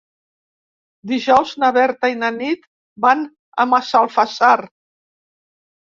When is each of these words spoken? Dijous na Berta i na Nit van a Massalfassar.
Dijous 1.11 1.51
na 1.65 1.69
Berta 1.77 2.11
i 2.15 2.19
na 2.23 2.33
Nit 2.39 2.67
van 3.07 3.25
a 3.67 3.71
Massalfassar. 3.77 4.59